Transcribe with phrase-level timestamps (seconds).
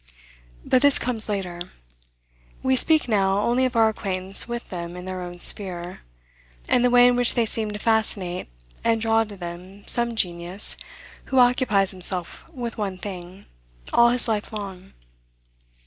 [0.65, 1.61] But this comes later.
[2.63, 5.99] We speak now only of our acquaintance with them in their own sphere,
[6.67, 8.47] and the way in which they seem to fascinate
[8.83, 10.75] and draw to them some genius
[11.25, 13.45] who occupies himself with one thing,
[13.93, 14.93] all his life long.